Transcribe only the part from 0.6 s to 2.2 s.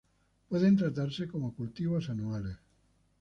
tratarse como cultivos